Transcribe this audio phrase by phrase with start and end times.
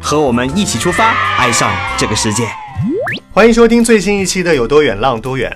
[0.00, 2.44] 和我们一起出发，爱上这个世界。
[3.32, 5.50] 欢迎收听最新一期的《有多远浪多远》。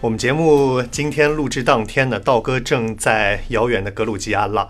[0.00, 4.68] 我们节目今天录制当天呢，道哥正在遥远的格鲁吉亚浪，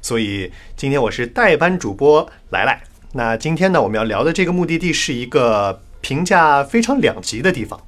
[0.00, 2.82] 所以今天我是代班主播来来。
[3.12, 7.78] 那今天呢，我们要聊的这个目的地是一个评价非常两极的地方。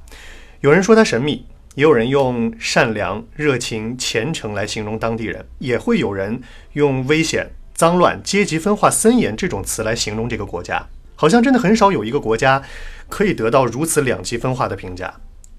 [0.60, 6.42] 有人说它神秘，也有人用善良、热情、虔诚来形容当地人，也会有人
[6.74, 10.87] 用危险、脏乱、阶级分化森严这种词来形容这个国家。
[11.16, 12.62] 好像真的很少有一个国家
[13.09, 15.12] 可以得到如此两极分化的评价。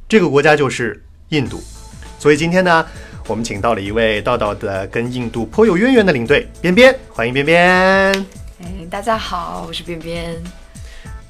[0.08, 1.62] 这个国家就是印度。
[2.20, 2.86] 所以今天呢，
[3.28, 7.62] 我们请到了一位道道的跟印度颇有渊源的领队边边，欢迎边边。
[8.60, 10.36] 哎，大家好，我是边边。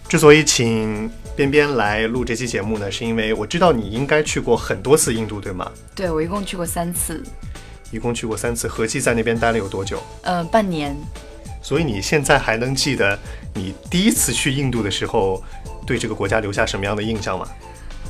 [0.08, 5.72] 之所以请边边来录这期节目呢，是因为我知道你应该去过很多次印度，对吗？
[5.96, 7.24] 对，我一共去过三次，
[7.92, 10.02] 一共去过三次，合计在那边待了有多久？
[10.24, 10.96] 呃，半年。
[11.62, 13.18] 所以你现在还能记得
[13.54, 15.42] 你第一次去印度的时候，
[15.86, 17.48] 对这个国家留下什么样的印象吗？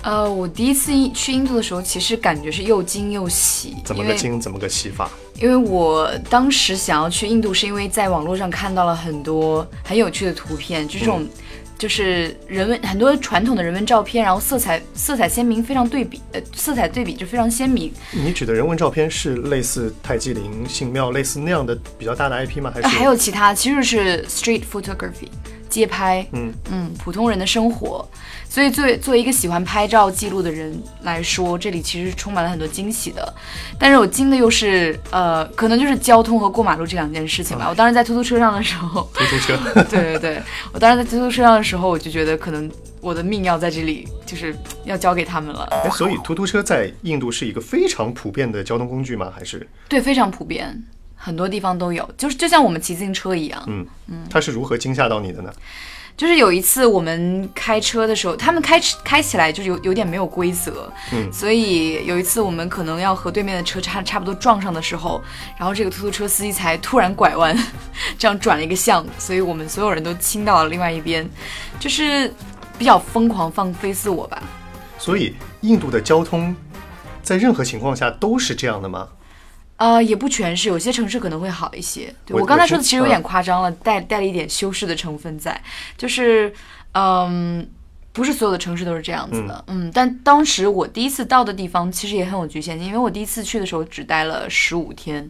[0.02, 3.78] 呃，我第一次去印度的时候，其实感觉是又惊又喜。
[3.84, 4.40] 怎么个惊？
[4.40, 5.09] 怎么个喜法？
[5.36, 11.28] 因为我当时想要去印度，是因为在网络上看到了很多很有趣的图片，就这种。
[11.78, 17.92] 就是人文很多传统的人文照片，然后色彩色彩鲜明，非常对比，呃，色彩对比就非常鲜明。
[18.12, 22.72] 你指的人文照片是类似泰姬陵、信庙类似那样的比较大的 IP 吗？
[22.73, 23.54] 还是还有其他？
[23.54, 25.30] 其实是 street photography。
[25.67, 28.08] 街拍，嗯嗯，普通人的生活，
[28.56, 33.34] 所以作为作为一个喜欢拍照记录的人来说，这里其实充满了很多惊喜的。
[33.78, 37.67] 但是我惊的又是，呃，可能就是交通和过马路这两件事情吧。
[37.70, 42.71] 我当时在出租车上的时候，出租车，对对对，我当时在出租车上的时候，我就觉得可能
[43.02, 44.55] 我的命要在这里，就是
[44.86, 45.67] 要交给他们了。
[45.72, 49.33] 哎，所以出租车在印度是一个非常普遍的交通工具吗？
[49.36, 49.67] 还是？
[49.89, 50.82] 对，非常普遍。
[51.17, 53.61] 很多地方都有，就是就像我们骑自行车一样。
[53.67, 55.52] 嗯嗯，它是如何惊吓到你的呢？
[56.17, 60.92] 就是有一次我们开车的时候，他们开开起来就是有有点没有规则。
[61.11, 65.21] 嗯，所以有一次我们可能要和对面的车差差不多撞上的时候，
[65.58, 67.58] 然后这个出租车司机才突然拐弯，
[68.17, 71.30] 这样转了一个向，所以我们所有人都倾到了另外一边，
[71.80, 72.33] 就是
[72.77, 74.42] 比较疯狂放飞自我吧。
[74.98, 76.55] 所以印度的交通
[77.21, 79.08] 在任何情况下都是这样的吗？
[79.77, 82.13] 呃，也不全是，有些城市可能会好一些。
[82.25, 85.61] 对我刚才说的其实有点夸张了，带带了一点修饰的成分在，
[85.97, 86.53] 就是，
[86.93, 87.67] 嗯，
[88.13, 89.91] 不是所有的城市都是这样子的，嗯。
[89.93, 95.30] 但当时我第一次到的地方其实也很有局限性，因为我第一次去的时候只待了十五天，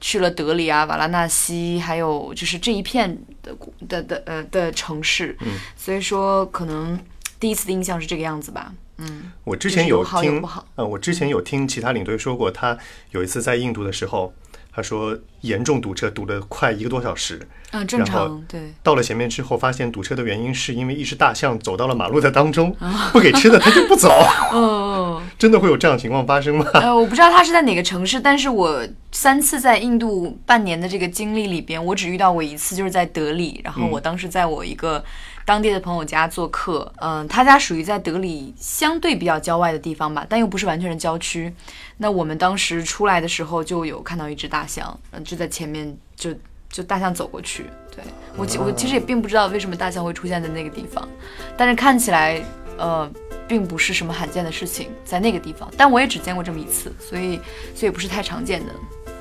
[0.00, 3.56] 去了德里啊、瓦拉纳西，还有就是这一片的
[3.88, 5.34] 的的呃的城市，
[5.76, 7.00] 所以说可能
[7.40, 8.72] 第一次的印象是这个样子吧。
[8.98, 10.42] 嗯，我之前有听，
[10.76, 12.76] 嗯，我之前有听其他领队说过，他
[13.12, 14.32] 有一次在印度的时候，
[14.72, 17.46] 他说严重堵车，堵了快一个多小时。
[17.70, 18.42] 嗯，正常。
[18.48, 18.74] 对。
[18.82, 22.74] 到了前面之后，发现堵车的原因是因为一只大象走到了马路的当中，
[23.12, 24.08] 不给吃的它就不走。
[24.50, 25.22] 哦。
[25.38, 26.66] 真的会有这样情况发生吗？
[26.74, 35.04] 呃，我不知道他是在哪个城市，但是我三次在印度半年的这个经历里边，我只遇到过一次，就是在德里，然后我当时在我一个。
[35.48, 41.50] 当地的朋友家做客，嗯，他家属于在德里相对比较郊外的地方吧，但又不是完全的郊区。
[41.96, 46.34] 那我们当时出来的时候就有看到一只大象，嗯，就在前面，就
[46.68, 47.64] 就大象走过去。
[47.90, 48.04] 对
[48.36, 51.08] 我，我其实也并不知道为什么大象会出现在那个地方，
[51.56, 52.44] 但是看起来，
[52.76, 53.10] 呃，
[53.48, 55.66] 并不是什么罕见的事情在那个地方。
[55.78, 57.40] 但我也只见过这么一次，所以，
[57.74, 58.72] 所以不是太常见的。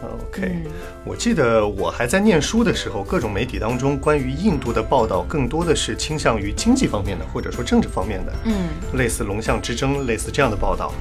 [0.03, 0.63] OK，
[1.03, 10.93] 我记得我还在念书的时候，各种媒体当中关于印度的报道更多的是倾向于经济方面的，或者说政治方面的，嗯，类似龙象之争，类似这样的报道。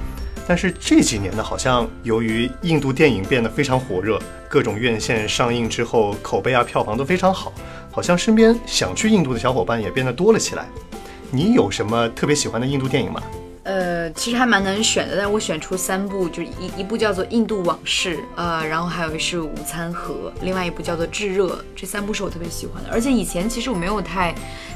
[0.48, 7.52] 但是这几年呢，好像由于印度电影变得非常火热，各种院线上映之后，口碑啊、票房都非常好，
[7.90, 10.66] 好像身边想去印度的小伙伴也变得多了起来。
[11.31, 13.20] 你有什么特别喜欢的印度电影吗？
[13.66, 22.90] 呃，其实还蛮难选的，但是我选出三部，就是一一部叫做《印度往事》，呃，然后还有一是《午餐盒》，另外一部叫做《炙热》，这三部是我特别喜欢的。
[22.90, 24.32] 而且以前其实我没有太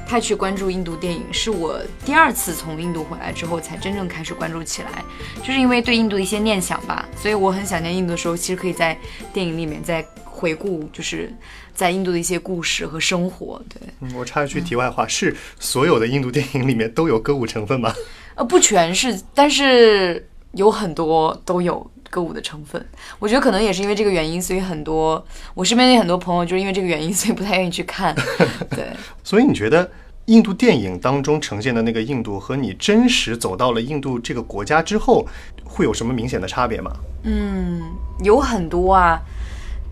[0.06, 5.04] 太去关注印度电影，是我第二次从印度回来之后才真正开始关注起来，
[5.40, 7.08] 就是因为对印度的一些念想吧。
[7.16, 8.98] 所以我很想念印度的时候，其实可以在
[9.32, 10.04] 电影里面再。
[10.32, 11.30] 回顾，就是
[11.74, 13.60] 在印度的一些故事和生活。
[13.68, 17.94] 对，嗯，我插一句题外话，是所有的印度电影里面都有歌舞成分吗？
[18.40, 22.82] 呃，不全是，但是有很多都有歌舞的成分。
[23.18, 25.22] 我觉得可能也是因为这个原因，所以很多
[25.52, 28.16] 我身边的很多朋友就是因为这个原因，所以不太愿意去看。
[28.74, 28.86] 对，
[29.22, 29.90] 所以你觉得
[30.24, 35.28] 印度电影当中呈现的那个印度和你真实走到了印度这个国家之后，
[35.62, 36.90] 会有什么明显的差别吗？
[37.24, 37.82] 嗯，
[38.24, 39.20] 有很多啊，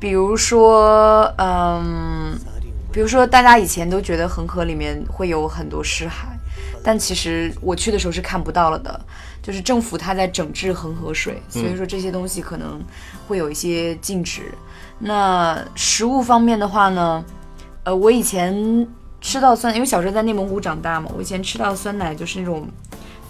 [0.00, 2.34] 比如说，嗯，
[2.90, 6.26] 比如说大家以前都觉得恒河里面会有很多尸骸，
[6.82, 9.00] 但其实我去的时候是看不到了的，
[9.42, 12.80] 就是政府它在整治恒河水，所以说这些东西可能
[13.26, 14.52] 会有一些禁止。
[14.98, 17.24] 那食物方面的话呢，
[17.84, 18.86] 呃，我以前
[19.20, 22.66] 吃到酸，因为小时候在内蒙古长大嘛，我以前吃到酸奶就是那种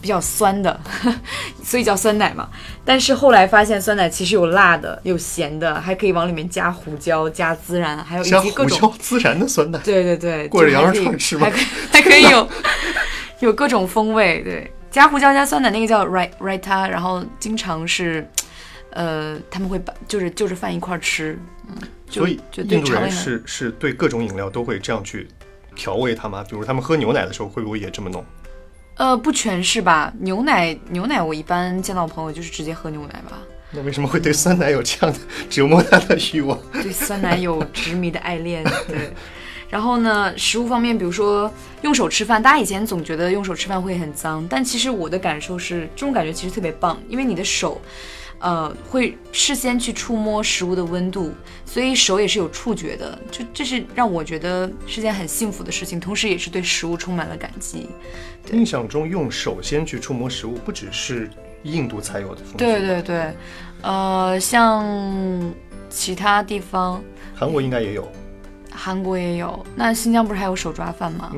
[0.00, 0.81] 比较酸的，
[1.62, 2.49] 所以叫酸奶嘛。
[2.85, 12.49] 但是后来发现酸奶其实有辣的，有咸的，还可以往里面加胡椒、加孜然，还有以像胡及各种椒孜然的酸奶，对对对，过着羊肉串吃吗还可以还可以有
[13.41, 18.27] 有各种风味，对，加胡椒加酸奶那个叫 rai raita，然后经常是，
[18.93, 21.77] 呃，他们会把就是就着饭一块儿吃，嗯，
[22.09, 25.29] 所以就对印度人是是对各种饮料都会这样去
[25.77, 26.45] 调味它吗？
[26.49, 28.25] 比如他们喝牛奶的时候会不会也这么弄？
[28.99, 30.12] 呃不全是吧？
[30.21, 33.39] 牛奶牛奶我一般见到朋友就是直接喝牛奶吧，
[33.71, 35.19] 那为什么会对酸奶有这样的
[35.49, 36.59] 折磨他的欲望？
[36.73, 39.12] 对酸奶有执迷的爱恋，对。
[39.71, 41.53] 然后呢，食物方面，比如说
[41.83, 47.79] 用手吃饭，大家以前总觉得用手吃饭会很脏，但其实我的感受是，这种感觉其实特别棒，因为你的手，
[48.40, 51.32] 呃，会事先去触摸食物的温度，
[51.64, 57.88] 所以手也是有触觉的，就这是让我觉得是件很幸福的事情，同时也是对食物充满了感激。
[58.52, 61.29] 印象中用手先去触摸食物，不只是
[61.64, 62.56] 印度才有的风俗。
[62.58, 63.35] 对对对，
[63.82, 64.85] 呃，像
[65.90, 67.02] 其他地方，
[67.35, 68.11] 韩国应该也有。
[68.70, 71.32] 韩国也有，那新疆不是还有手抓饭吗？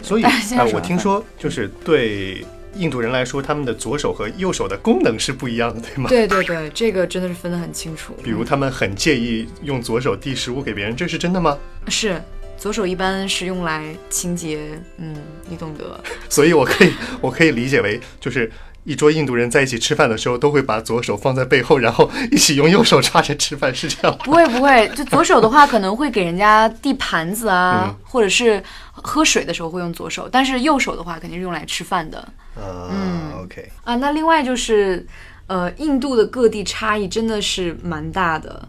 [0.00, 6.08] 所以， 但是现在呃，手抓饭我听说就是对印度人来说，他们的左手和右手的功能是不一样的，对吗？
[6.08, 8.14] 对对对，这个真的是分得很清楚。
[8.22, 11.58] 比如他们很介意用左手递食物给别人，这是真的吗？
[11.88, 12.22] 是
[12.56, 15.16] 左手一般是用来清洁，嗯，
[15.48, 15.98] 你懂得。
[16.28, 18.50] 所以我可以，我可以理解为就是。
[18.84, 24.24] 一桌印度人在一起吃饭的时候，都会把左手放在背后，然后一起用右手叉着吃饭，是这样吗？
[24.24, 28.62] 不会不会，就左手的话可能会给人家递盘子啊，嗯或者是
[28.92, 32.18] 喝水的时候会用左手，但是右手的话肯定是用来吃饭的
[32.54, 33.96] 啊、嗯 o k 啊。
[33.96, 35.06] 那另外就是，
[35.46, 38.68] 呃，印度的各地差异真的是蛮大的，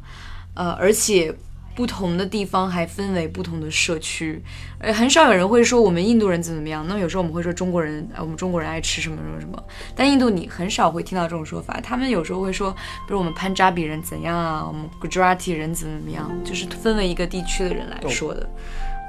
[0.55, 1.33] 呃，而且。
[1.73, 4.44] 不同的地方还分为不同的社区，
[4.79, 6.85] 呃，很少有人会说我们印度人怎么怎么样。
[6.88, 9.62] 那么有时候我们会说中国人，呃，我们中国人爱吃什么什么什么。
[9.95, 18.50] 但印度你很少会听到这种说法，他们有时候会说，比如我们潘扎比人怎样啊，我们 Gujarati 人怎么怎么样，就是分为一个地区的人来说的，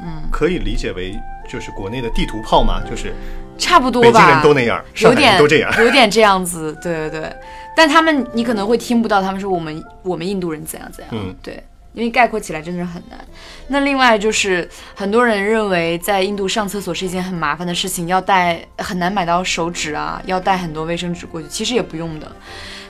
[0.03, 1.15] 嗯可以理解为
[1.49, 3.13] 就是国内的地图炮嘛，就是
[3.59, 4.11] 差不多吧。
[4.11, 5.85] 北京人都那样，有点都这样。
[5.85, 7.37] 有点这样子，对对对。
[7.75, 11.63] 但他们你可能会听不到他们说我们我们印度人怎样怎样，嗯对，
[11.93, 13.19] 因为概括起来真的是很难。
[13.69, 22.31] 那另外就是很多人认为在印度上厕所是一件很麻烦的事情，要带很难买到手纸啊，要带很多卫生纸过去，其实也不用的。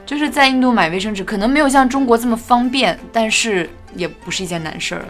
[0.04, 5.04] 就是在印度买卫生纸可能没有像中国这么方便，但是也不是一件难事儿。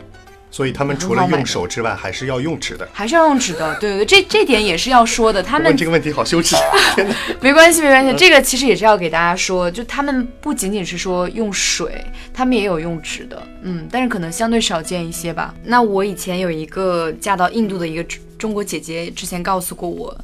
[0.52, 2.86] 所以他们除了用手之外，还是要用纸的。
[2.92, 5.42] 还是要用纸的，对对对，这这点也是要说的。
[5.42, 6.54] 他们问这个问题好羞耻！
[7.40, 12.04] 没关系，没关系，这个其实也是要给大家说，就他们不仅仅是说用水，
[12.34, 15.54] 他们也有用纸的，嗯，但是可能相对少见一些吧。
[15.64, 20.14] 那我以前有一个嫁到印度的一个中中国姐姐，之前告诉过我。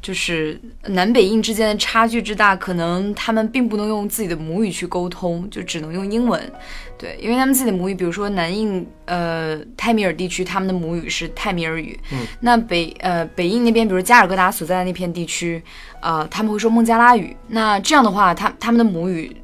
[0.00, 6.40] 就是南北印之间的差距之大，可能他们并不能用自己的母语去沟通，就只能用英文。
[6.96, 11.98] 对，因为他们自己的母语，比如说南印呃泰米尔地区，他们的母语是泰米尔语。
[12.12, 12.26] 嗯。
[12.40, 15.62] 那北呃北印那边，比如加尔各答所在的那片地区，
[16.00, 17.36] 呃他们会说孟加拉语。
[17.48, 19.36] 那这样的话，他他们的母语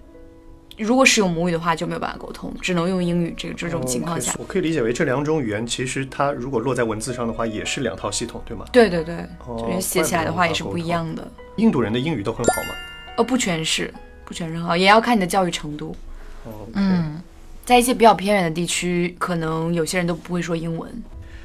[0.77, 3.35] 如果使用母语的话，就没有办法沟通，只能用英语。
[3.37, 8.65] 这个这种情况下，我可以理解为这两种语言其实它如果落在文字上的话，也是两套系统，对吗？
[8.73, 9.17] 对对对，
[9.47, 11.27] 哦就是写起来的话也是不一样的。
[11.57, 12.69] 印度人的英语都很好吗？
[13.17, 13.93] 呃，不全是，
[14.25, 15.95] 不全是很好，也要看你的教育程度。
[16.75, 17.21] 嗯，
[17.65, 20.91] 在一些比较偏远的地区，可能有些人都不会说英文。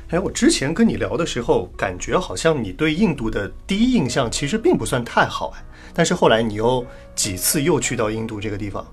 [0.10, 6.84] 哎，我之前跟你聊的时候，感觉好像你对印度的第一印象其实并不算太好哎，但是后来你又
[7.16, 8.84] 几次又去到印度这个地方，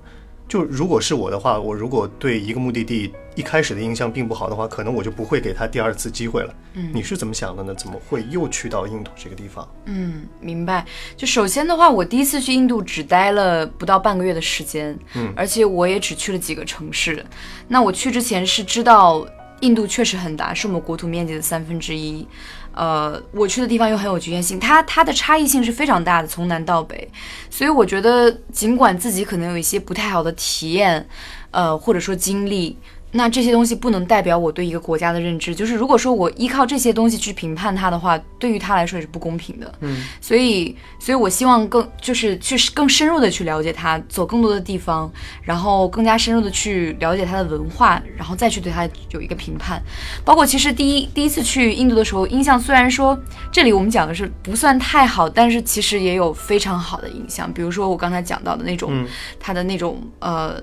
[0.48, 6.54] 就如果是我的话，我如果对一个目的地一开始的印象并不好的话，可能我就不会给他第二次机会了。
[6.74, 7.74] 嗯，你是怎么想的呢？
[7.74, 9.68] 怎么会又去到印度这个地方？
[9.86, 10.86] 嗯，明白。
[11.16, 17.24] 就首先的话，我第一次去印度只待了不到半个月的时间，嗯，而且我也只去了几个城市。
[17.66, 19.26] 那我去之前是知道
[19.60, 22.26] 印度确实很大，是我们国土面积的三分之一。
[22.72, 27.08] 呃，我去的地方又很有局限性，它它的差异性是非常大的，从南到北，
[27.48, 31.08] 所以我觉得尽管自己可能有一些不太好的体验，
[31.50, 32.78] 呃，或者说经历。
[33.16, 39.74] 那这些东西不能代表我对一个国家的认知，就是如果说我依靠这些东西去评判它的话，对于他来说也是不公平的。
[39.80, 45.10] 嗯，所以，所以我希望更就是去更深入的去了解它，走更多的地方，
[45.42, 49.82] 然后更加深入的去了解它的文化，然后再去对它有一个评判。
[50.24, 53.18] 包括其实第一第一次去印度的时候，印象虽然说
[53.50, 59.04] 这里我们讲的是不算太好，但是其实也有非常好的印象，比如说我刚才讲到的那种，
[59.40, 60.60] 它的那种呃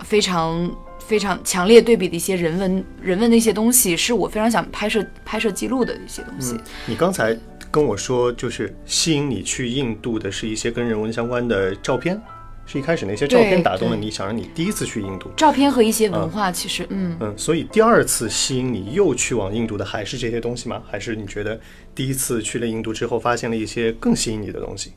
[0.00, 0.70] 非常。
[1.06, 6.56] 非常强烈对比的一些人文、人文的一些东西，是我非常想拍摄、拍摄记录的一些东西。
[6.86, 7.36] 你刚才
[7.70, 12.20] 跟我说，就是吸引你去印度的是一些跟人文相关的照片，
[12.66, 15.28] 是一开始那些照片打动了你，想让你第一次去印度。
[15.36, 20.82] 照片和一些文化，其实，嗯嗯，所以第二次吸引你又去往印度的还是这些东西吗？
[20.90, 21.60] 还是你觉得
[21.94, 24.92] 第一次去了印度之后，发现了一些更吸引你的东西？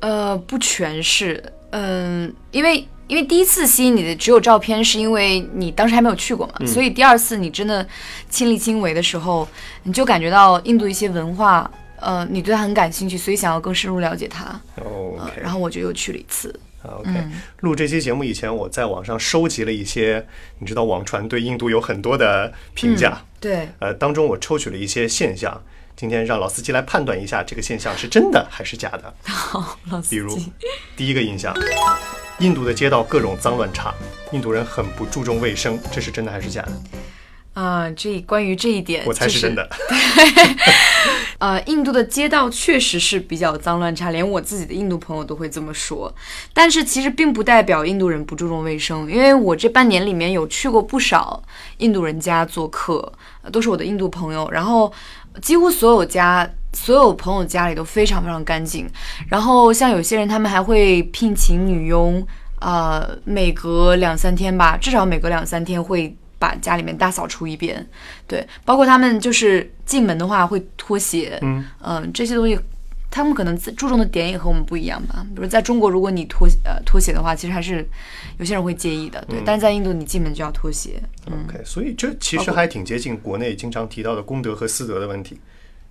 [0.00, 1.42] 呃，不全是，
[1.74, 2.86] 嗯，因为。
[3.06, 7.86] 因为第一次吸引你的只有照片，是因为你当时还没有去过嘛，所以第二次你真的
[8.30, 9.46] 亲力亲为的时候，
[9.82, 14.58] 你就感觉到印度一些文化，呃，你对它很感兴趣，所以想要更深入了解它。
[14.82, 16.58] OK，然后我就又去了一次。
[16.82, 17.10] OK，
[17.60, 20.26] 录这期节目以前，我在网上收集了一些，
[20.58, 25.62] 你知道网传对印度有很多的评价，对，呃，当中我抽取了一些现象，
[25.96, 29.14] 今天让老司机来判断一下这个现象是真的还是假的。
[29.24, 30.16] 好，老司机。
[30.16, 30.38] 比如
[30.96, 31.54] 第一个印象。
[32.40, 33.94] 印度的街道各种脏乱差，
[34.32, 36.72] 印度人很不注重卫生，这是真的还是假的？
[37.52, 39.70] 啊，这关于这一点，我才是真的。
[41.38, 46.12] 呃，印度的街道确实是比较脏乱差，连我自己的印度朋友都会这么说。
[46.52, 51.40] 但是其实并不代表印度人不注重卫生，因为我这半年里面有去过不少
[51.78, 53.12] 印度人家做客，
[53.52, 54.92] 都是我的印度朋友，然后
[55.40, 56.48] 几乎所有家。
[56.76, 58.84] 所有朋友家里都非常非常干净，
[59.28, 62.20] 然后像有些人他们还会聘请女佣，
[62.60, 67.86] 呃，每隔两三天吧，至少每隔两三天会把家里面大扫除一遍。
[68.26, 72.58] 对，包括他们就是进门的话会脱鞋，嗯嗯，这些东西
[73.14, 75.24] 他们可能注重的点也和我们不一样吧。
[75.36, 77.86] 比如在中国，如果你脱呃脱鞋的话，其实还是
[78.38, 79.40] 有些人会介意的，对。
[79.46, 81.00] 但是在印度，你进门就要脱鞋。
[81.26, 85.38] OK，所以这其实还挺接近国内经常提到的公德和私德的问题。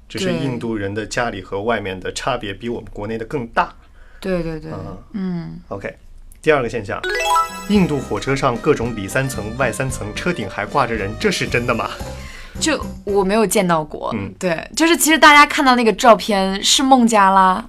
[0.10, 3.74] 只是印度人的家里和外面的差别比我们国内的更大。
[4.20, 4.70] 对对对，
[5.14, 5.96] 嗯，OK。
[6.42, 7.02] 第二个现象，
[7.70, 11.90] 印度火车上各种里三层外三层，车顶还挂着人，这是真的吗？
[12.60, 14.12] 就我没有见到过。
[14.14, 17.64] 嗯，对，就是其实大家看到那个照片是孟加拉，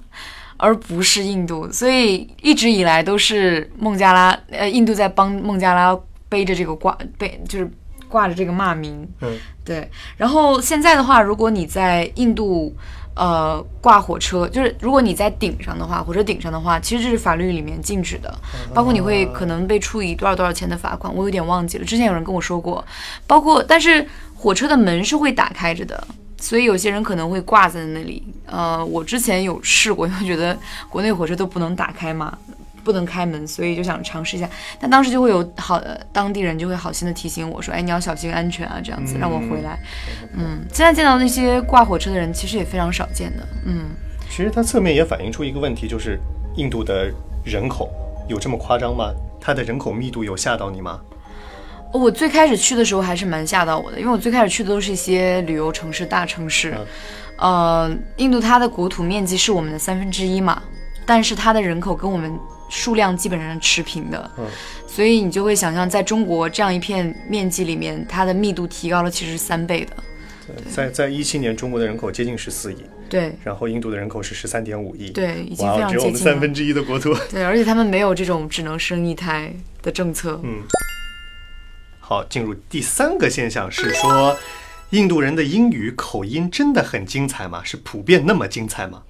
[0.57, 5.97] 而不是印度，所以一直以来都是孟加拉，呃，印度在帮孟加拉
[6.29, 7.71] 背着这个挂背，就是。
[8.07, 9.89] 挂着这个骂名，嗯，对。
[10.15, 12.73] 然后现在的话，如果你在印度，
[13.15, 18.33] 呃，挂火车，就是如果你在顶上的话，火车顶上的话，其实这是法律里面禁止的，
[18.73, 21.83] 包括你会可能被处以多少多少钱的罚款，我有点忘记了。
[21.83, 22.85] 之前有人跟我说过，
[23.27, 24.07] 包括但是
[24.45, 28.21] 火车的门是会打开着的，所以有些人可能会挂在那里。
[28.45, 30.55] 呃，我之前有试过， 因为觉得
[30.87, 32.37] 国内火车都不能打开嘛。
[32.83, 34.47] 不能开门，所以就想尝试一下。
[34.79, 39.79] 但当时就会有好的当地人就会好心的提醒我说：“哎，你要小心安全啊，这样子让我回来。”
[40.37, 43.47] 嗯，现在见到那些挂火车的人其实也非常少见的。
[43.65, 43.85] 嗯，
[44.29, 46.19] 其实它侧面也反映出一个问题，就是
[46.57, 47.11] 印度的
[47.43, 47.89] 人口
[48.29, 49.11] 有这么夸张吗？
[49.41, 50.99] 它的人口密度有吓到你吗？
[51.97, 56.75] 我最开始去的时候还是蛮吓到我的，因为我最开始去的都是一些旅游城市、大城市。
[57.37, 60.61] 呃，印度它的国土面积是我们的三分之一嘛，
[61.05, 62.37] 但是它的人口跟我们。
[62.67, 64.45] 数量基本上持平的，嗯，
[64.87, 69.95] 所以你就会想象，在中国这样一片面积里面，它的密度提高了，其实是三倍的。
[70.47, 77.13] 对，在在一七年，中国的人口接近十四亿，对，然后印度的人口是十三点五亿，对，已经非常接近只有我们三分之一的国土。
[77.29, 80.41] 对，而且他们没有这种只能生一胎的政策。
[80.43, 80.63] 嗯，
[82.07, 84.37] 好，进入第三个现象是说，
[84.91, 87.63] 印度人的英语口音真的很精彩吗？
[87.63, 89.01] 是普遍那么精彩吗？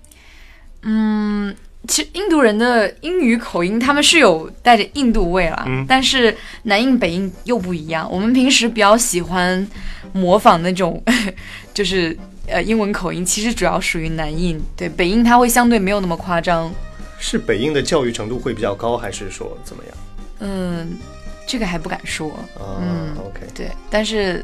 [0.84, 1.54] 嗯。
[1.88, 8.12] 其实印度人的英语口音，他们是有带着印度味了，但是南印北印又不一样。
[8.12, 9.68] 我们平时比较喜欢
[10.12, 11.00] 模仿那种，
[11.75, 14.60] 就是呃英文口音，其实主要属于南印。
[14.75, 16.74] 对，北印它会相对没有那么夸张。
[17.20, 19.98] 是北印的教育程度会比较高，还是说怎么样？
[20.40, 20.98] 嗯，
[21.48, 22.30] 这个还不敢说。
[22.58, 24.44] 啊、嗯 o k 对，但是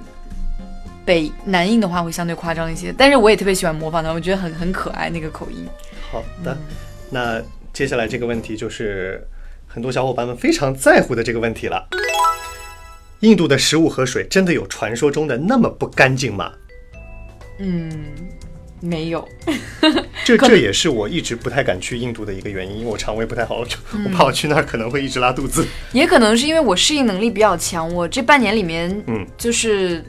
[1.05, 5.67] 北南印的话会相对夸张一些，但是我也特别喜欢模仿他，我觉得很很可爱那个口音。
[6.11, 6.57] 好的，
[7.09, 7.41] 那
[7.73, 9.25] 接下来这个问题就是
[9.67, 11.87] 很多小伙伴们非常在乎的这个问题了。
[13.21, 16.51] 印度的食物和水真的有传说中的那么不干净吗？
[17.59, 17.91] 嗯，
[18.81, 19.25] 没有。
[20.25, 25.65] 这 这也是我一直不太敢去印度的一个原因，因为我肠胃不太好，就 我怕我去那儿可能会一直拉肚子。
[25.93, 30.03] 也可能是因为我适应能力比较强，我这半年里面，嗯，就是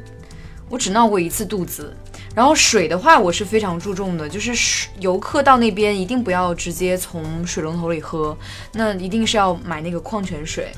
[0.68, 1.94] 我只闹过一次肚子。
[2.34, 8.34] 然后水的话，我是非常注重的，就是水游客到那边一定不要直接从水龙头里喝，
[8.72, 10.72] 那一定是要买那个矿泉水。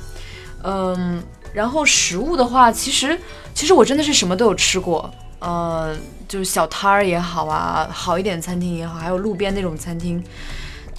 [0.64, 1.22] 嗯，
[1.52, 3.16] 然后食物的话，其实
[3.54, 5.08] 其实我真的是什么都有吃过，
[5.44, 5.94] 呃，
[6.26, 10.24] 就是小摊儿也好啊，好一点餐厅也好，还有路边那种餐厅，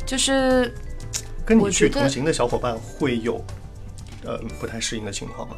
[0.06, 0.72] 就是
[1.44, 3.44] 跟你去同行的小伙伴会有
[4.24, 5.56] 呃不太适应的情况吗？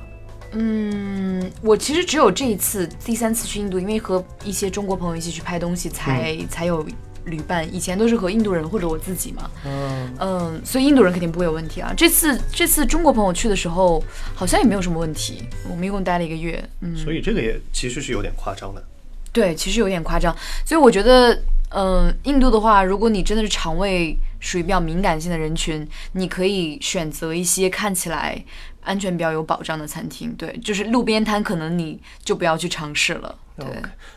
[0.54, 6.88] 嗯，我其实只有这一次第三次去印度，因为和一些中国朋友一起去拍东西才，才、有
[7.28, 7.64] 旅伴。
[7.74, 9.50] 以前都是和印度人或者我自己嘛。
[9.66, 11.94] 嗯，嗯，所以印度人肯定不会有问题啊。
[11.96, 14.04] 这次这次中国朋友去的时候，
[14.34, 15.44] 好像也没有什么问题。
[15.70, 18.84] 我们一共待了一个月，嗯，所以这个也其实是有点夸张的。
[19.32, 20.36] 对，其实有点夸张。
[20.66, 28.44] 所以我觉得，嗯、印度的话，如果你真的是肠胃属于比较敏感性的人群，你可以选择一些看起来
[28.88, 30.34] 安全比较有保障的餐厅。
[30.36, 33.38] 对，就是路边摊，可能你就不要去尝试了。
[33.56, 33.68] 对。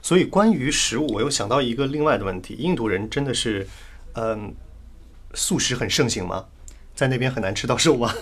[0.01, 3.67] 所以关于食物，我又想到一个另外的问题：印度人真的是，
[4.15, 4.55] 嗯，
[5.35, 6.47] 素食很盛行吗？
[6.95, 8.15] 在那边很难吃到肉吗？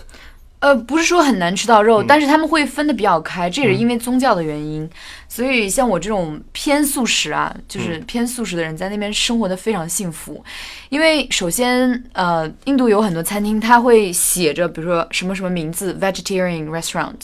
[0.60, 4.88] 呃，不是说很难吃到肉，但是他们会分得比较开，这也是因为宗教的原因。
[5.28, 10.44] 所以像我这种偏素食啊，就是偏素食的人，在那边生活的非常幸福。
[10.88, 17.14] 因为首先，呃，印度有很多餐厅，它会写着，比如说什么什么名字，vegetarian restaurant，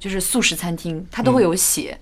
[0.00, 1.96] 就是素食餐厅，它都会有写。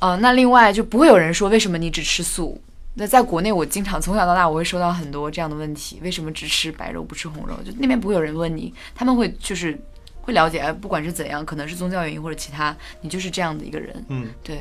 [0.00, 2.60] 呃，那另外就不会有人说为什么你只吃素。
[2.94, 7.54] 那在国内，我经常从小到大我会收到很多这样的问题：为什么只吃白肉不吃红肉？
[7.64, 9.78] 就那边不会有人问你，他们会就是
[10.22, 14.04] 会了解，哎不管是怎样，可能是宗教原因或者其他，你就是这样的一个人。
[14.08, 14.60] 嗯，对，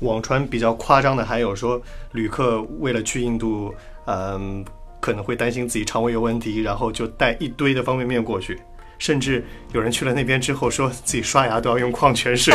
[0.00, 1.80] 网传比较夸张的还有说，
[2.12, 3.74] 旅客为了去印度，
[4.06, 4.64] 嗯，
[5.00, 8.60] 可能会担心自己肠胃有问题，然后就带一堆的方便面过去，
[8.98, 12.54] 甚至有人去了那边之后，说自己刷牙都要用矿泉水。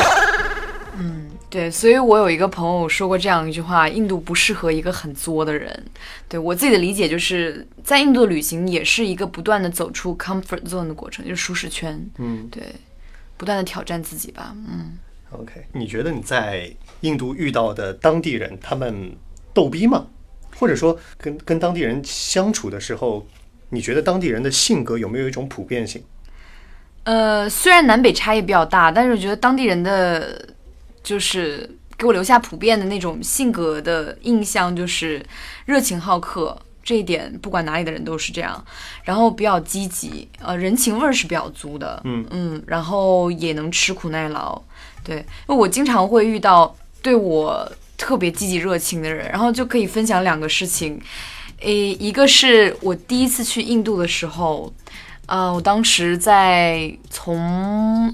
[1.54, 5.86] 对，所以我有一个朋友说过这样一句话：印度不适合一个很作的人。
[6.28, 12.04] 对我自己的理解就是在印度旅行也是一个不断的走出 comfort zone 的过程，就是舒适圈。
[12.18, 12.64] 嗯对，
[13.38, 14.56] 不断的挑战自己吧。
[14.68, 14.98] 嗯。
[15.30, 16.68] ，OK，你觉得你在
[17.02, 19.16] 印度遇到的当地人，他们
[19.54, 20.08] 逗逼吗？
[20.58, 23.28] 或者说跟跟当地人相处的时候，
[23.70, 26.04] 你觉得当地人的性格有没有一种普遍性？
[27.04, 30.50] 呃，虽然南北差异比较大，但是我觉得当地人的
[31.04, 35.24] 就是给我留下普遍的那种性格的印象，就是
[35.66, 36.58] 热情好客。
[36.86, 38.62] 这一点不管哪里的人都是这样，
[39.06, 42.26] 然后比较积极，呃，人情味儿是比较足的，嗯。
[42.30, 44.62] 嗯，然后也能吃苦耐劳，
[45.02, 51.02] 对，因为我经常会遇到对我特别积极热情的人，然后就可以分享两个事情，
[51.62, 54.74] 诶，一个是我第一次去印度的时候，
[55.28, 58.14] 呃，我当时在从，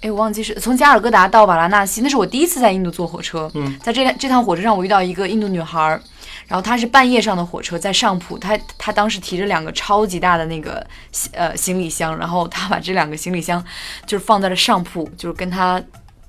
[0.00, 3.50] 哎，我忘记是从加尔各答到瓦拉纳西，那是我第一次在印度坐火车。
[3.54, 6.00] 嗯，在这这趟火车上，我遇到一个印度女孩儿，
[6.46, 10.86] 然后她是半夜上的火车，在上铺，她她当时提着两个超级大的那个
[11.32, 13.64] 呃行李箱，然后她把这两个行李箱
[14.06, 15.82] 就是放在了上铺，就是跟她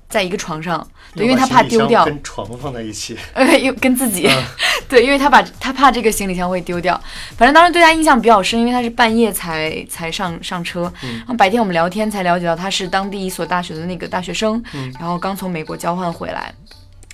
[0.08, 2.04] 在一个床上，对，因为他怕丢掉。
[2.04, 3.16] 跟床放在一起。
[3.34, 4.28] 呃，又跟自己，
[4.88, 7.00] 对，因为他把他怕这个行李箱会丢掉。
[7.36, 14.62] 反正当时对他印象比较深，因为他是半夜才才上上车，然后白天我们聊天才了解到他是当地一所大学的那个大学生，
[14.98, 16.52] 然后刚从美国交换回来。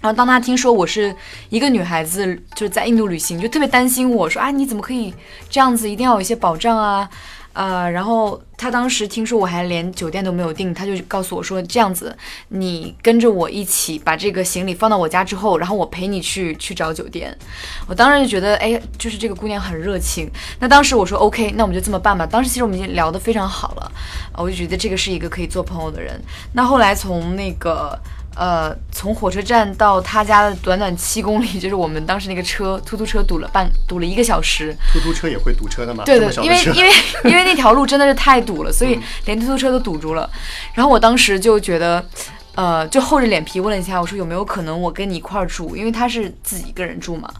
[0.02, 1.14] 然后当他听说我是
[1.48, 5.12] 一个女孩子，就是在印度旅行，就特别担心我说啊，你怎么可以
[5.48, 5.88] 这样子？
[5.90, 7.08] 一定要有一些保障啊。
[7.56, 12.14] 呃，然后他当时听说我还连酒店都没有订，他就告诉我说这样子，
[12.48, 17.34] 你跟着我一起把这个行李放到我家之后，然后我陪你去去找酒店。
[17.88, 20.30] 我当时就觉得，哎，就是这个姑娘很热情。
[20.60, 22.26] 那当时我说 OK，那我们就这么办吧。
[22.26, 23.90] 当时其实我们已经聊得非常好了，
[24.34, 26.20] 我就觉得这个是一个可以做朋友的人。
[26.52, 27.98] 那后来从那个。
[28.36, 36.04] 呃，从火车站到他家的短短七公里，就是我们当时那个车，突突车堵了半堵了一个小时，突突车也会堵车的吗？
[36.04, 36.90] 对的，因为因为
[37.24, 40.30] 因为那条路真的是太堵了，所以连出租车都堵住了。
[40.74, 42.04] 然后我当时就觉得，
[42.54, 45.74] 呃，就厚着脸皮问了一下，我说有没有可能我跟你一块儿住？
[45.74, 47.32] 因为他是自己一个人住嘛。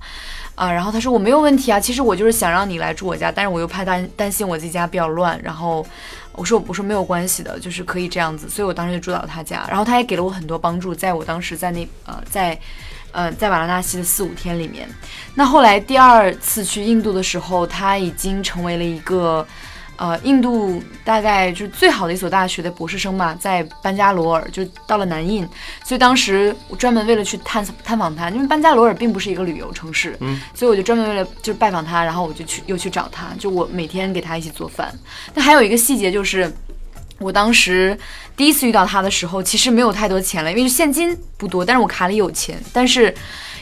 [0.55, 5.87] 啊，然后他说我没有问题啊，其实我就是想让你来住我家，但是我又怕担担心我自己家比较乱，然后
[6.37, 12.59] 我说我说没有关系的，就是可以这样子，所以我当时就住到他家，然后他也给了我很多帮助，在我当时在那呃在
[13.13, 14.89] 呃在瓦拉纳西的四五天里面。
[15.35, 19.47] 那后来第二次去印度的时候，他已经成为了一个。
[19.99, 25.49] 呃，印度大概就是最好的一所大学的博士生嘛，在班加罗尔就到了南印，
[25.85, 34.93] 所以当时我专门为了去探探访他，因为班加罗尔并不是一个旅游城市，嗯，所以我就专门为了就是拜访他，然后我就去又去找他，就我每天给他一起做饭。
[35.35, 36.53] 那还有一个细节就是，
[37.19, 37.99] 我当时
[38.37, 42.63] 第一次遇到他的时候，其实没有太多钱了，因为现金不多，但是我卡里有钱。
[42.71, 43.15] 但是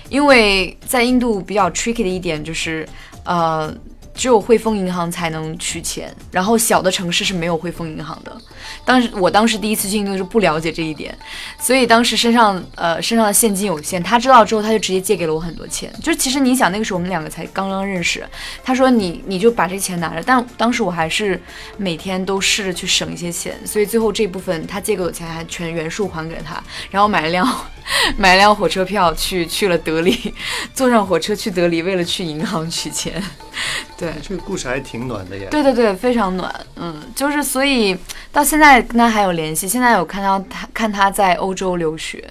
[0.09, 2.85] 因为在印度比较 tricky 的一点就是，
[3.25, 3.73] 呃。
[4.15, 8.37] 只有汇丰银行才能取钱，然后小的城市是没有汇丰银行的。
[8.85, 11.17] 当时我当时第一次去印度是不了解这一点，
[11.59, 14.03] 所以当时身上呃身上的现金有限。
[14.03, 15.93] 他知道之后，他就直接借给了我很多钱。
[16.03, 18.27] 就其实你想，那个时候我们两个才刚刚认识，
[18.63, 20.23] 他说你你就把这钱拿着。
[20.25, 21.41] 但当时我还是
[21.77, 27.47] 每天都试着去省一些钱，所以最后这部分他借给我钱还全原数还给他，然后买了辆
[28.17, 30.33] 买了辆火车票去去了德里，
[30.75, 33.23] 坐上火车去德里，为了去银行取钱。
[34.23, 35.49] 这个故事还挺暖的呀。
[35.51, 36.55] 对对对，非常暖。
[36.77, 37.97] 嗯，就是所以
[38.33, 39.69] 到现在跟他还有联系。
[39.69, 42.23] 现在有看到他，看他在欧洲留学。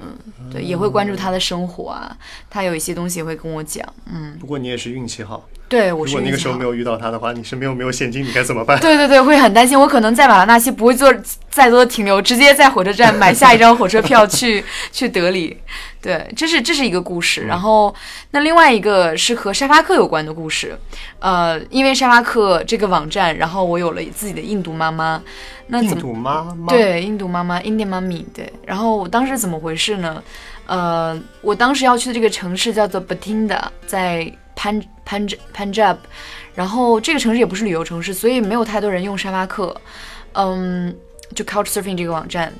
[0.00, 2.16] 嗯，对，也会关注他的生活啊。
[2.50, 3.86] 他有一些东西也会跟我讲。
[4.12, 5.48] 嗯，不过你也是运气好。
[5.66, 6.12] 对，我是。
[6.12, 8.78] 如果那个时候没有遇到他的话，你身边又没有现金，你该怎么办？
[8.80, 9.78] 对对对，会很担心。
[9.78, 11.12] 我可能在马拉纳西不会做
[11.48, 15.56] 再多的停留，直接在火车站买下一张火车票去 去德里。
[16.04, 17.40] 对，这是这是一个故事。
[17.46, 17.94] 然后，
[18.32, 20.78] 那另外一个是和沙发客有关的故事。
[21.18, 25.22] 呃，因为沙发客这个网站，然后我有了自己的印度妈妈。
[25.68, 26.66] 那印度妈妈。
[26.68, 28.22] 对，印度妈妈，Indian Mummy。
[28.34, 30.22] 对，然后我当时怎么回事呢？
[30.66, 35.96] 呃，我当时要去的这个城市叫做 Batinda，在 Pan Pan Panjab，。
[36.54, 39.74] 然后这个城市也不是旅游城市，所以没有太多人用沙发客。
[40.34, 40.94] 嗯，
[41.34, 42.52] 就 Couchsurfing 这个网站。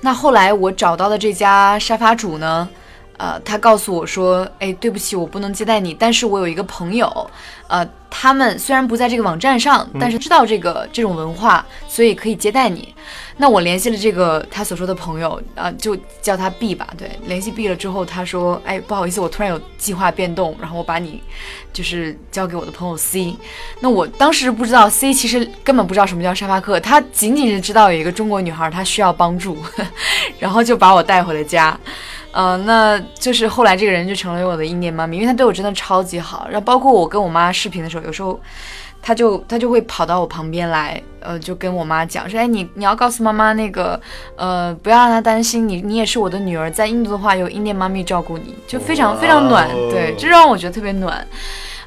[0.00, 2.68] 那后来我找到的这家沙发主呢，
[3.16, 7.30] 呃，他告诉我说，哎，对不起，我不能接待你，但是我有一个朋友，
[7.66, 12.94] 呃，他们虽然不在这个网站上，但是知道这个这种文化，所以可以接待你。
[13.40, 16.88] 那我联系了这个他所说的朋友，啊，就叫他 B 吧。
[16.98, 21.22] 对，联系 B 了之后，他说：“哎，不好意思，我突然有计划变动，然后我把你
[21.72, 23.36] 就是交给我的朋友 C。
[23.78, 29.56] 那我当时不知道 C 其实根本不知道什么叫沙发客，他仅仅是知道有一个中国女孩她需要帮助，
[30.40, 31.78] 然后就把我带回了家。
[32.32, 36.46] 呃，那就是后来这个人就成了我的印念妈咪，因为他对我真的超级好。
[36.50, 38.40] 然后包括我跟我妈视频的时候，有时候。
[39.00, 43.98] 他就他就会跑到我旁边来，呃，就跟我妈讲说，哎，你你要告诉妈妈那个，
[44.36, 51.26] 呃，不要让她担心，你你也是我的女儿，在印度的话有印度妈咪照顾你，就非常非常暖，对，这让我觉得特别暖。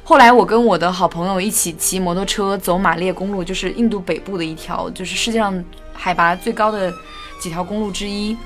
[0.02, 6.92] 后来我跟我的好朋友一起骑摩托车走马列公路，就是印度北部的一条，就是世界上海拔最高的
[7.40, 8.36] 几条公路之一，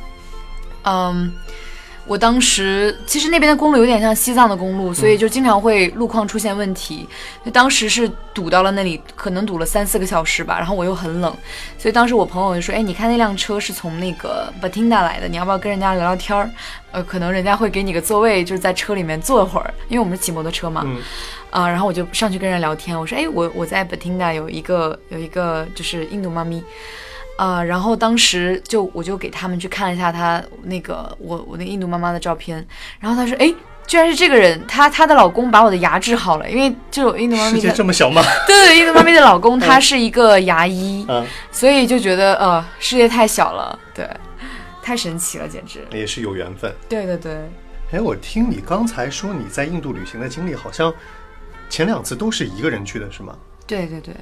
[0.82, 1.32] 嗯。
[2.06, 7.08] 我当时其实那边的公路有点像西藏的公路，所以就经常会路况出现问题。
[7.44, 10.56] 就当时是堵到了那里，可能堵了三四个小时吧。
[10.56, 11.36] 然后我又很冷，
[11.76, 16.48] 所以当时我朋友就说：“哎，你看那辆车是从那个 Batinda 来的，你要不要跟人家聊聊天儿？
[16.92, 20.82] 呃，可能人家会给你个座位，就是在车里面坐一会儿，因为我们是骑摩托车嘛。
[20.86, 21.02] 嗯。
[21.50, 26.62] 啊，然后我就上去跟人聊天，我说：哎，我我在 Batinda 有一个有一个就是印度妈咪。
[27.38, 32.66] 呃，然后当时就我就给他们去看了一下他那个我我那印度妈妈的照片，
[32.98, 33.52] 然后他说，哎，
[33.86, 38.22] 居然是这个人，她她的老公把我的牙治好了，因为就印度妈咪世界这么小吗？
[38.46, 41.06] 对对，印度妈咪的老公 他是一个牙医，
[41.52, 44.08] 所以就觉得呃世界太小了，对，
[44.82, 46.74] 太神奇了，简直也是有缘分。
[46.88, 47.36] 对对对。
[47.92, 50.92] 哎，我听你刚才说你在印度旅行的经历，好像
[51.68, 53.36] 前两次都是一个人去的，是吗？
[53.66, 54.14] 对对对。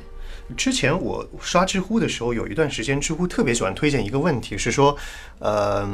[0.56, 4.96] 之前我刷知乎的时候，有一段时间，知乎特别喜欢推荐一个问题，是说，
[5.38, 5.88] 呃，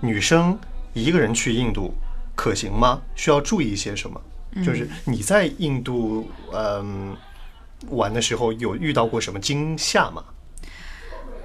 [0.00, 0.58] 女生
[0.92, 1.94] 一个人去印度
[2.34, 3.00] 可行吗？
[3.14, 4.20] 需要注意一些什么？
[4.64, 7.16] 就是你在印度，嗯，
[7.88, 10.22] 玩的时候有遇到过什么惊吓吗？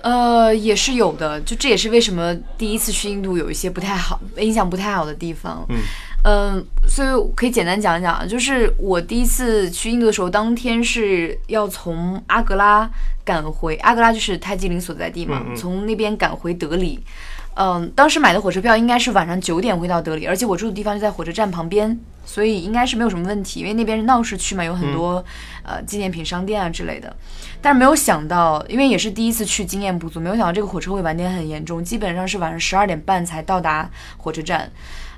[0.02, 5.66] 呃，也是有的，就这也是为什么第一次去印度有一些不太好、印象不太好的地方。
[5.70, 5.78] 嗯。
[6.24, 12.90] 嗯，所以可以简单讲一讲，就是我第一次去印度的时候，当天是要从阿格拉
[13.24, 17.00] 赶回阿格拉，就是泰姬陵所在地嘛，从那边赶回德里。
[17.56, 25.24] 嗯，当时买的火车票应该是晚上九点会到德里，而且我住的地方就在火车站旁边，所以应该是没有什么问题，因为那边是闹市区嘛，有很多
[25.64, 27.14] 呃纪念品商店啊之类的。
[27.62, 34.72] 但是没有想到，因为也是第一次去，经验不足，没有想到这个火车会晚点很严重，基本上是晚上十二点半才到达火车站。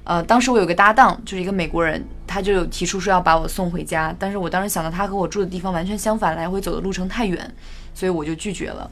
[0.04, 7.54] 呃，当时我有个搭档，就是一个美国人，他就有提出说要把我送回家，但是我当时想到他和我住的地方完全相反，来回走的路程太远，
[7.94, 8.90] 所以我就拒绝了。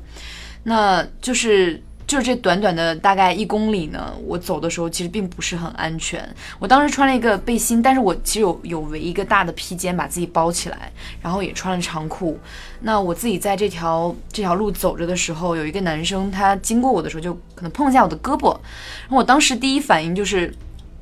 [0.63, 6.23] 那就是就是这短短的大概一公里呢，我走的时候其实并不是很安全。
[6.59, 10.91] 我当时穿了一个背心，但是我其实有有围一个大的披肩把自己包起来，
[11.21, 12.37] 然后也穿了长裤。
[12.81, 20.53] 那我自己在这条这条路走着的时候，有一个男生他经过我的时候就可能碰一下我的胳膊，然后我当时第一反应就是。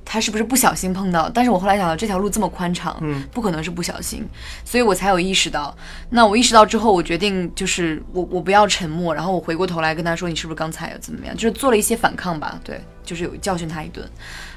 [0.09, 1.29] 他是不是不小心碰到？
[1.29, 4.25] 但是我后来想到这条路这么宽敞，嗯，不可能是不小心，
[4.63, 5.75] 所以我才有意识到。
[6.09, 14.09] 那我意识到之后，我决定就是我我不要沉默，然后我回过头来跟他说：“你是不是刚才有怎么样？”就是做了一些反抗吧，对，就是有教训他一顿，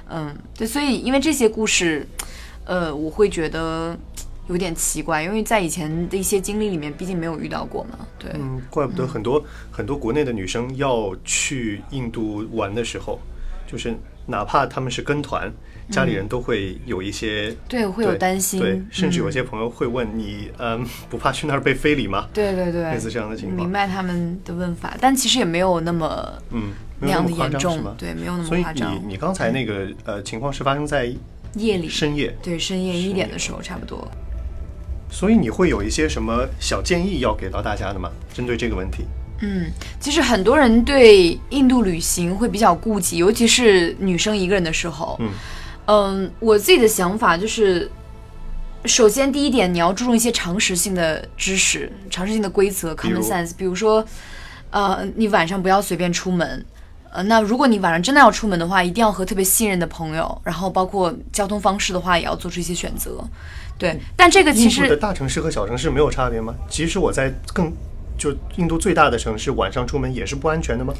[0.08, 0.64] 嗯，对。
[0.64, 2.06] 所以因为这些故事，
[2.64, 3.98] 呃，我会觉得
[4.48, 8.30] 有点奇怪，因为在以前的一些经历里面，毕竟没有遇到过嘛，对。
[8.34, 13.18] 嗯，怪不得很多很多国内的女生要去印度玩的时候，
[13.70, 13.94] 就是。
[14.26, 15.52] 哪怕他们是跟团，
[15.90, 22.28] 家里人都会有一些对，会有担心，对，甚至有些朋友会问你，嗯， 不怕去那儿被非礼吗？
[22.33, 23.56] 对对对，类似这样的情况。
[23.56, 28.92] 明白他们的问法，但其实也没有那么嗯那样的严重，对，没有那么夸张。
[28.92, 31.12] 所以你你刚才那个呃情况是发生在
[31.54, 34.06] 夜里，深夜，对，深夜一点的时候差不多。
[35.11, 38.09] 所以你会有一些什么小建议要给到大家的吗？
[38.33, 39.06] 针对这个问题？
[39.40, 45.16] 嗯，其实很多人对印度旅行会比较顾忌，尤其是女生一个人的时候。
[45.18, 45.31] 嗯，
[45.87, 47.90] 嗯，我自己的想法就是，
[48.85, 53.53] 首先第一点，你要注重一些常识性的知识、常识性的规则 （common sense）。
[53.57, 54.05] 比如说，
[54.70, 56.64] 呃，你晚上不要随便出门。
[57.11, 63.24] 呃，那如果你晚上真的要出门的话，一定要和特别信任的朋友，然后包括交通方式的话，也要做出一些选择。
[63.79, 66.55] 对，但这个其实的大城市和小城市没有差别吗？
[66.68, 67.72] 其实我在更。
[68.20, 70.92] 就印度最大的城市，晚上出门也是不安全的吗？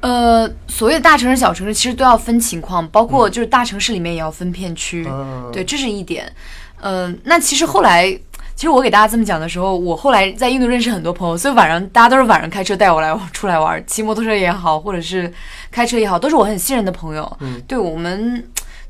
[0.00, 5.06] 呃，所谓的大城市、小城市，其实都要分情况，包括就是大城市里面也要分片区。
[5.52, 6.32] 对，这是一点。
[6.80, 8.10] 嗯，那其实后来，
[8.54, 15.30] 其实我给大家这么讲的时候，我后来在印度认识很多朋友，所以晚上大家都是晚上开车带我来出来玩，骑摩托车也好，或者是
[15.70, 17.36] 开车也好，都是我很信任的朋友。
[17.40, 18.42] 嗯，对我们。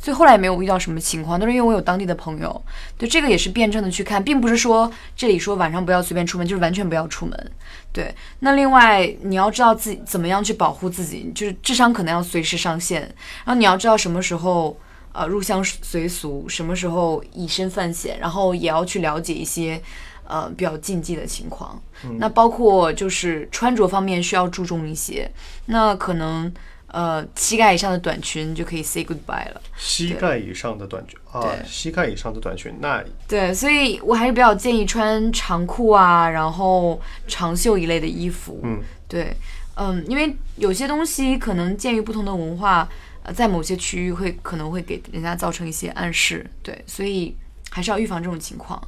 [0.02, 2.64] 所以后来也没有遇到什么情况，都是因为我有当地的朋友。
[2.96, 7.52] 对这个也是辩证的去看，并不是说这里说晚上不要随便出门，就是完全不要出门。
[7.92, 13.02] 对，那另外你要知道自己怎么样去保护自己，就是智商可能要随时上线。
[13.44, 14.74] 然后你要知道什么时候
[15.12, 19.78] 呃入乡随俗，什么时候以身犯险，然后也要去了解一些
[20.26, 21.78] 呃比较禁忌的情况。
[22.16, 25.30] 那包括就是穿着方面需要注重一些，
[25.66, 26.50] 那可能。
[26.92, 29.61] 呃，膝盖以上的短裙就可以 say goodbye 了。
[29.76, 38.61] 膝盖以上的短裙啊，膝盖以上的短裙，那对，所以我还是比较建议穿长裤啊，然后长袖一类的衣服。
[38.64, 39.37] 嗯，对，
[39.76, 42.88] 嗯，因为有些东西可能鉴于不同的文化，
[43.22, 47.37] 呃，在某些区域会可能会给人家造成一些暗示，对，所以
[47.70, 48.83] 还是要预防这种情况。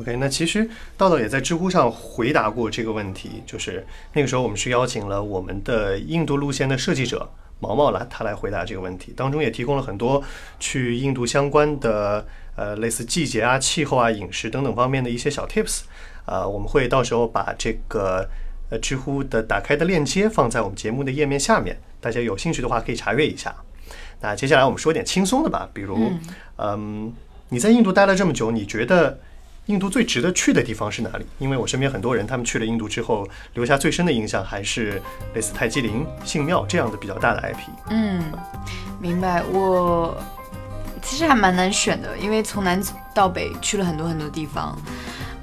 [0.00, 7.30] OK，那其实道道也在知乎上回答过这个问题，就是那个时候我们是邀请了我们的印度路线的设计者
[7.60, 10.22] 毛毛来，他来回答这个问题，当中也提供了很多
[10.58, 12.26] 去印度相关的
[12.56, 15.82] 呃类似季节啊、气候啊、饮食等等方面的一些小 tips，
[16.24, 18.28] 啊，我们会到时候把这个
[18.70, 23.54] 呃知乎的打开的链接放在我们节目的页面下面，大家有兴趣的话可以查阅一下。
[24.20, 26.10] 那接下来我们说点轻松的吧，比如，
[26.58, 27.12] 嗯，
[27.50, 29.20] 你在印度待了这么久，你觉得？
[29.66, 31.26] 印度最值得去的地方是哪里？
[31.38, 35.00] 因为我身边很多人，他们去了印度之后，留下最深的印象还是
[35.34, 37.70] 类似泰姬陵、信庙这样的比较大的 IP。
[37.88, 38.22] 嗯，
[39.00, 39.42] 明白。
[39.44, 40.16] 我
[41.02, 42.82] 其实还蛮难选的，因为从南
[43.14, 44.78] 到北去了很多很多地方。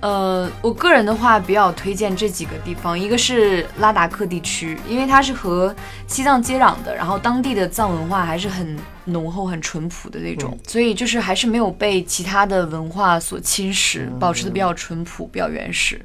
[0.01, 5.73] 呃，我个人的话比较推荐这几个地方，一个是拉达克地区，因为它是和
[6.07, 16.03] 西藏接壤的，然后当地的藏文化还是很浓厚、很淳朴的那种，所以就是还是没有被其他的文化所侵蚀，保持的比较淳朴、比较原始。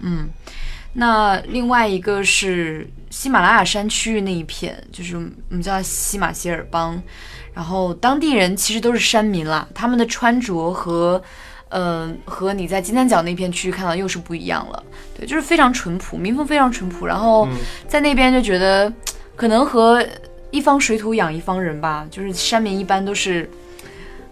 [0.00, 0.28] 嗯，
[0.92, 7.02] 那另外一个是喜马拉雅山区域那一片，就是我们叫喜马歇尔邦，
[7.54, 11.22] 然后当地人其实都是山民啦，他们的穿着和。
[11.70, 14.82] 嗯，和你在金三角那片区域看到又是不一样了。
[15.16, 17.06] 对，就是非常淳朴，民风非常淳朴。
[17.06, 17.48] 然后
[17.86, 18.92] 在那边就觉得，
[19.36, 20.04] 可能和
[20.50, 23.48] 一方水土养一方人吧，就是山民一般都是。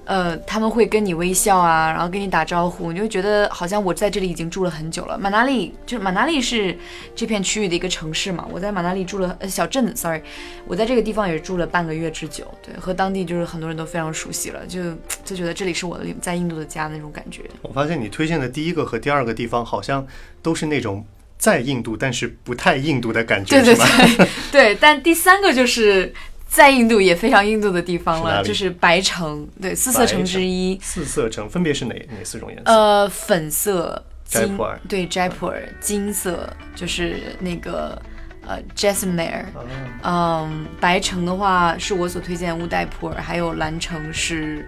[0.07, 5.19] 呃，他们会跟你微笑啊，然后跟你打招呼，你就觉得好像我在这里已经住了很久了。
[5.19, 6.79] 马纳利就是马纳利是
[7.17, 10.23] 这片区域的一个城市嘛，我在马纳利住了呃小镇，sorry，
[10.65, 14.81] 我在这个地方也住了半个月之久，对，和当地就是很多人都非常熟悉了，就
[15.25, 17.43] 就觉得这里是我的在印度的家那种感觉。
[17.63, 20.07] 我发现你推荐的第一个和第二个地方好像
[20.41, 21.05] 都是那种
[21.37, 23.85] 在印度但是不太印度的感觉，对对
[24.17, 26.15] 对，对，但第三个就是。
[26.57, 30.79] 在印度也非常印度的地方了，是就是白城，对，四色城之一。
[30.83, 32.65] 四色城分别是哪哪四种颜色？
[32.65, 38.01] 呃，粉色、金斋普尔对斋普尔，金色就是那个
[38.47, 44.67] 呃啊嗯，白城的话是我所推荐乌代普尔，还有蓝城是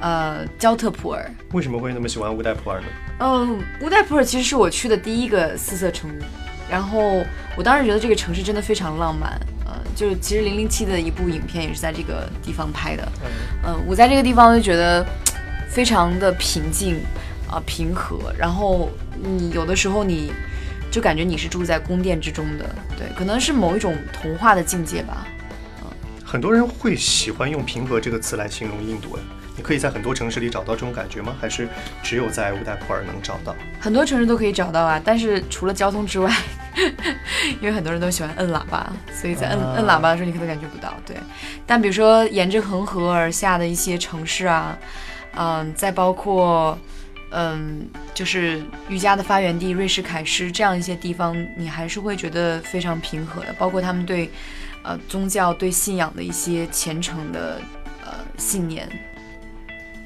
[0.00, 1.30] 呃焦特普尔。
[1.52, 2.86] 为什么会那么喜欢乌代普尔呢？
[3.20, 6.10] 嗯，乌代普尔其实是我去的第一个四色城，
[6.68, 7.24] 然后
[7.56, 9.40] 我当时觉得这个城市真的非常浪漫。
[9.70, 13.12] 呃，就其实零零七的一部影片也是在这个地方拍的。
[13.64, 15.06] 嗯、我在这个地方就觉得
[15.68, 17.00] 非常的平静
[17.48, 18.90] 啊、平和，然后
[19.22, 20.32] 你有的时候你
[20.90, 25.26] 就感觉你是住在宫殿之中的，对，可能是某一种童话的境界吧。
[26.24, 29.20] 很多人会喜欢用“平和”这个词来形容印度，哎，
[29.56, 31.34] 你可以在很多城市里找到这种感觉吗？
[31.40, 31.68] 还是
[32.04, 33.52] 只有在乌代普尔能找到？
[33.80, 36.32] 很多城市都可以找到啊，但是除了交通之外，
[37.60, 40.94] 因为很多人都喜欢摁喇叭，所以在摁、啊摁喇叭的时候你可能感觉不到。
[41.06, 41.16] 对，
[41.66, 44.78] 但比如说沿着恒河而下的一些城市啊，
[45.36, 46.78] 嗯，再包括
[47.32, 54.30] 嗯，就是瑜伽的发源地瑞士凯诗这样一些地方，你还是会觉得非常平和的，包括他们对
[54.82, 57.60] 呃宗教、对信仰的一些虔诚的
[58.04, 58.88] 呃信念。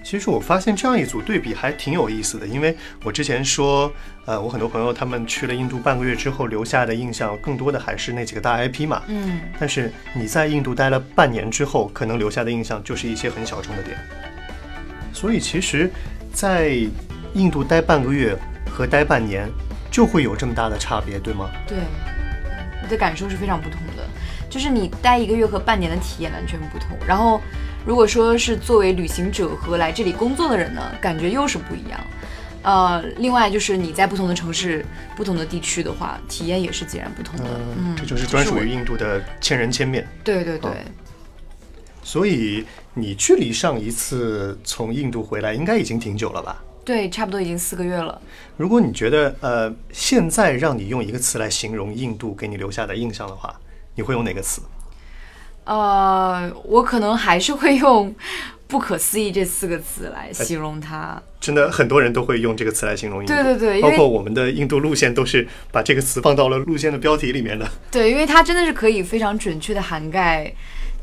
[0.04, 3.90] 其实我发现这样一组对比还挺有意思的，因为我之前说，
[4.26, 9.02] 呃，我很多朋友他们去了印度半个月之后留下的印象，更多的还是那几个大 IP 嘛。
[9.08, 13.96] 嗯，但是你在印度待了半年之后，可能留下的印象就是一些很小众的点。
[15.10, 15.90] 所以其实，
[16.32, 16.76] 在
[17.32, 18.36] 印度待半个月
[18.70, 19.48] 和待半年，
[19.90, 21.50] 就会有这么大的差别，对吗？
[21.66, 21.78] 对，
[22.82, 24.06] 你的感受是非常不同的，
[24.50, 26.98] 就是你待一个月和半年的体验完全不同。
[27.06, 27.40] 然后，
[27.86, 32.00] 如果说是作为旅行者和来这里工作的人呢，感觉又是不一样。
[32.62, 37.44] 呃，另外就是你在不同的城市、不同的地区的话，体验也是截然不同的。
[37.76, 40.08] 嗯，这就是专属于印度的千人千面。
[40.24, 40.70] 对对对，
[42.02, 46.64] 所以你距离上一次从印度回来，应该已经挺久了吧？
[46.86, 48.18] 对，差不多已经四个月了。
[48.56, 53.54] 如果你觉得呃，现在让你用一个词来形容印度给你留下的印象的话，
[53.94, 54.62] 你会用哪个词？
[55.64, 58.14] 呃，我可能还是会用
[58.66, 61.20] “不可思议”这四个字来形容它。
[61.40, 67.68] 真的很多人都会用这个词来形容印度，对对对包括我们的印度路线都是把这个词放到了路线的标题里面的。
[67.90, 70.52] 对，因为它真的是可以非常准确的涵盖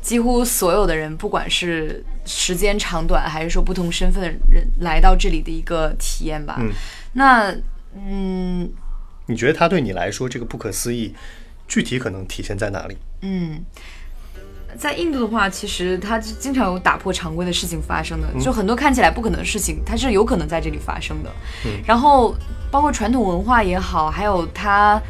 [0.00, 6.56] 几乎所有的人，不管是时间长短，还是说不同身份的人来到这里的一个体验吧。
[6.58, 6.70] 嗯
[7.14, 7.54] 那
[7.94, 8.72] 嗯
[9.26, 11.14] 你觉得它对你来说这个不可思议，
[11.68, 12.96] 具体可能体现在哪里？
[13.20, 13.64] 嗯，
[14.78, 21.30] 在印度的话，其实它是经常有打破常规的事情发生的，就很多看起来不可能的事情，它是有可能在这里发生的。
[21.86, 22.34] 然后
[22.70, 25.00] 包括传统文化也好，还有它。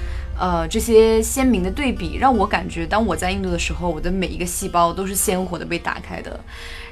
[0.40, 6.40] 呃，这些鲜明的对比让我感觉，当我在印度的时候，我的每一个细胞都是鲜活的被打开的，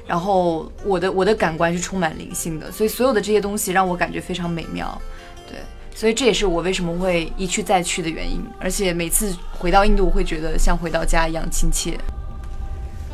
[0.07, 5.01] 然后我的我的感官是充满灵性的，所以所有的这些东西让我感觉非常美妙。
[5.49, 5.57] 对，
[5.93, 11.97] 所以这也是我为什么会一去再去的原因，而且每次回到印度我会觉得像回到家一样亲切。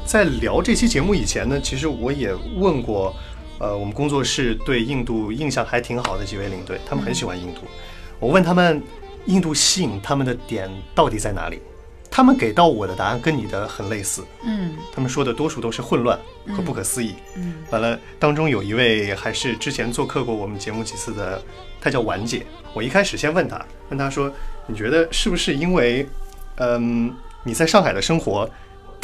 [0.07, 3.13] 在聊这期节目以前呢，其实我也问过，
[3.59, 7.63] 呃，我们工作室对印度印象还挺好的几位领队，他们很喜欢印度。
[8.17, 8.81] 我问他们，
[9.25, 11.61] 印度吸引他们的点到底在哪里？
[12.09, 16.17] 他们给到我的答案跟你的很类似，嗯他们说的多数都是混乱
[16.55, 17.13] 和不可思议。
[17.35, 21.41] 嗯完了，当中有一位还是之前做客过我们节目几次的，
[21.81, 22.45] 她叫婉姐。
[22.73, 24.31] 我一开始先问她，问她说，
[24.67, 26.07] 你觉得是不是因为，
[26.55, 28.49] 嗯，你在上海的生活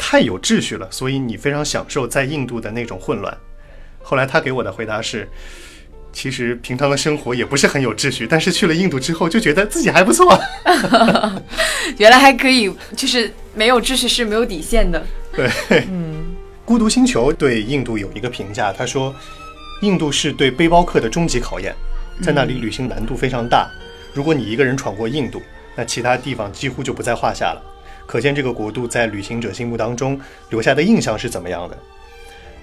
[0.06, 3.34] 太有秩序了，所以你非常享受在印度的那种混乱？
[4.02, 5.26] 后来他给我的回答是，
[6.12, 10.38] 其实平常的生活也不是很有秩序，但是去了印度之后就觉得自己还不错。
[11.96, 15.02] 原来还可以，就是没有秩序是没有底线的。
[15.34, 15.50] 对，
[15.88, 16.36] 嗯，
[16.66, 19.12] 孤独星球对印度有一个评价，他说，
[19.80, 21.74] 印度是对背包客的终极考验，
[22.22, 23.70] 在那里旅行难度非常大。
[24.12, 25.40] 如果你一个人闯过印度，
[25.74, 27.73] 那其他地方几乎就不在话下了。
[28.06, 31.78] 可见这个国度在旅行者心目当中留下的印象是怎么样的。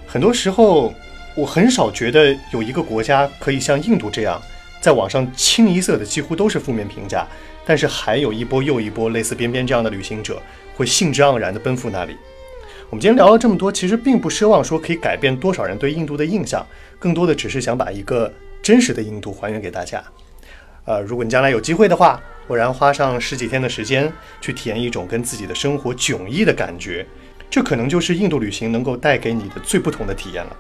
[0.08, 0.94] 很多时候，
[1.36, 4.42] 我很少觉得有一个国家可以像印度这样，
[4.82, 7.26] 在网上清一色的几乎都是负面评价，
[7.66, 10.42] 但是还有一波又一波类似边边这样的旅行者
[10.76, 12.16] 会兴致盎然地奔赴那里。
[12.90, 16.66] 我们今天聊了这么多，其实并不奢望说可以改变多少人对印度的印象，
[17.00, 20.04] 更多的只是想把一个真实的印度还原给大家。
[20.84, 24.12] 呃，如果你将来有机会的话，偶然花上十几天的时间
[24.42, 27.08] 去体验一种跟自己的生活迥异的感觉，
[27.50, 30.58] 这可能就是印度旅行能够带给你的最不同的体验了。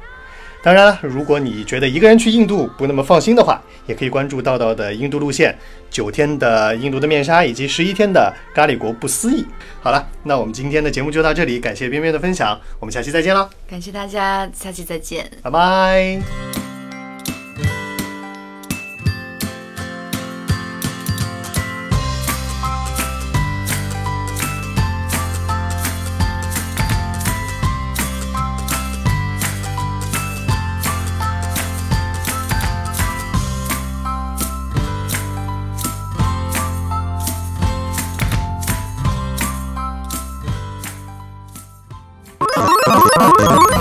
[0.64, 5.54] 当然了，如果你觉得一个人去印度不那么放心的话，也可以关注道道的印度路线，
[5.90, 9.46] 九天的印度的面纱，以及十一天的咖喱国不思议。
[9.82, 15.30] 好了，那我们今天的节目就到这里，感谢边边的分享，我们下期再见了，感谢大家，下期再见。
[15.42, 16.51] 拜拜。